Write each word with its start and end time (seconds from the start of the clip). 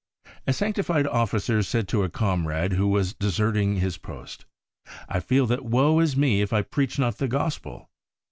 A 0.47 0.53
sanctified 0.53 1.05
Officer 1.05 1.61
said 1.61 1.87
to 1.89 2.01
a 2.01 2.09
comrade 2.09 2.73
who 2.73 2.87
was 2.87 3.13
deserting 3.13 3.75
his 3.75 3.99
post,' 3.99 4.45
I 5.07 5.19
feel 5.19 5.45
that 5.45 5.63
woe 5.63 5.99
is 5.99 6.17
me 6.17 6.41
if 6.41 6.51
I 6.51 6.63
preach 6.63 6.97
not 6.97 7.19
the 7.19 7.27
Gospel. 7.27 7.87